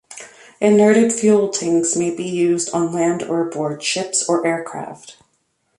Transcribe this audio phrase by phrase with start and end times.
[0.59, 5.17] "Inerted" fuel tanks may be used on land, or aboard ships or aircraft.